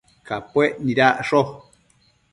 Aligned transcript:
Capuec 0.29 0.73
nidacsho 0.85 1.39